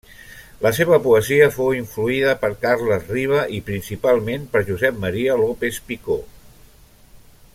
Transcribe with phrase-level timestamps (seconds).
[0.65, 6.21] La seva poesia fou influïda per Carles Riba i principalment per Josep Maria López-Picó.